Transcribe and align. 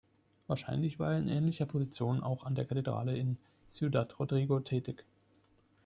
Wahrscheinlich 0.47 0.97
war 0.97 1.11
er 1.13 1.19
in 1.19 1.27
ähnlicher 1.27 1.67
Position 1.67 2.23
auch 2.23 2.43
an 2.43 2.55
der 2.55 2.65
Kathedrale 2.65 3.15
in 3.15 3.37
Ciudad 3.69 4.17
Rodrigo 4.17 4.59
tätig. 4.59 5.05